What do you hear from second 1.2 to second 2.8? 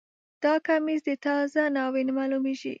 تازه ناوې معلومیږي